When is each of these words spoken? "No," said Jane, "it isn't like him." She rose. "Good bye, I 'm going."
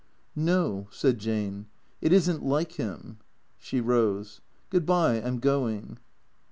"No," 0.35 0.87
said 0.89 1.19
Jane, 1.19 1.67
"it 2.01 2.11
isn't 2.11 2.43
like 2.43 2.71
him." 2.71 3.19
She 3.59 3.79
rose. 3.79 4.41
"Good 4.71 4.83
bye, 4.87 5.17
I 5.21 5.27
'm 5.27 5.37
going." 5.37 5.99